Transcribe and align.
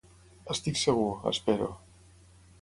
Estic 0.53 0.79
segur, 0.83 1.11
espero. 1.33 1.69